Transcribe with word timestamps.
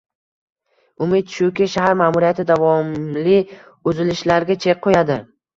Umid 1.07 1.27
shuki, 1.33 1.67
shahar 1.75 1.93
maʼmuriyati 2.01 2.47
davomli 2.53 3.37
uzilishlarga 3.93 4.61
chek 4.67 4.85
qoʻyadi... 4.89 5.23